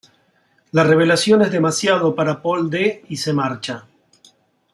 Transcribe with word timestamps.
La 0.71 0.83
revelación 0.83 1.43
es 1.43 1.51
demasiado 1.51 2.15
para 2.15 2.41
Paul 2.41 2.71
D 2.71 3.05
y 3.09 3.17
se 3.17 3.33
marcha. 3.33 3.85